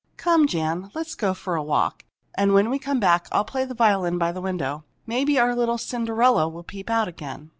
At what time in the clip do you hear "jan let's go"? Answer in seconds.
0.47-1.35